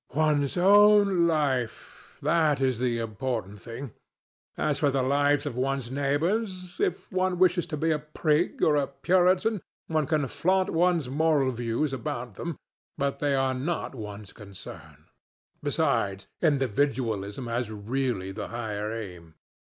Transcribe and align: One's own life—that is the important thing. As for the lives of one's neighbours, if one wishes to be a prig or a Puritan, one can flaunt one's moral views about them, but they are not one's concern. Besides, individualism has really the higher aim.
One's 0.15 0.57
own 0.57 1.27
life—that 1.27 2.59
is 2.59 2.79
the 2.79 2.97
important 2.97 3.61
thing. 3.61 3.93
As 4.57 4.79
for 4.79 4.89
the 4.89 5.03
lives 5.03 5.45
of 5.45 5.55
one's 5.55 5.91
neighbours, 5.91 6.79
if 6.79 7.11
one 7.11 7.37
wishes 7.37 7.67
to 7.67 7.77
be 7.77 7.91
a 7.91 7.99
prig 7.99 8.63
or 8.63 8.77
a 8.77 8.87
Puritan, 8.87 9.61
one 9.85 10.07
can 10.07 10.25
flaunt 10.27 10.71
one's 10.71 11.07
moral 11.07 11.51
views 11.51 11.93
about 11.93 12.33
them, 12.33 12.57
but 12.97 13.19
they 13.19 13.35
are 13.35 13.53
not 13.53 13.93
one's 13.93 14.33
concern. 14.33 15.05
Besides, 15.61 16.25
individualism 16.41 17.45
has 17.45 17.69
really 17.69 18.31
the 18.31 18.47
higher 18.47 18.91
aim. 18.91 19.35